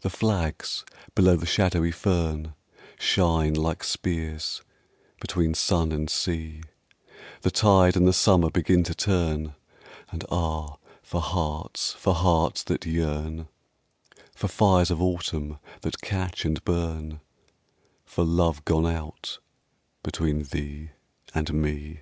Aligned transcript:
THE 0.00 0.08
flags 0.08 0.86
below 1.14 1.36
the 1.36 1.44
shadowy 1.44 1.92
fern 1.92 2.54
Shine 2.98 3.52
like 3.52 3.84
spears 3.84 4.62
between 5.20 5.52
sun 5.52 5.92
and 5.92 6.08
sea, 6.08 6.62
The 7.42 7.50
tide 7.50 7.94
and 7.94 8.08
the 8.08 8.14
summer 8.14 8.48
begin 8.50 8.82
to 8.84 8.94
turn, 8.94 9.54
And 10.10 10.24
ah, 10.30 10.78
for 11.02 11.20
hearts, 11.20 11.92
for 11.92 12.14
hearts 12.14 12.62
that 12.62 12.86
yearn, 12.86 13.48
For 14.34 14.48
fires 14.48 14.90
of 14.90 15.02
autumn 15.02 15.58
that 15.82 16.00
catch 16.00 16.46
and 16.46 16.64
burn, 16.64 17.20
For 18.06 18.24
love 18.24 18.64
gone 18.64 18.86
out 18.86 19.40
between 20.02 20.44
thee 20.44 20.92
and 21.34 21.52
me. 21.52 22.00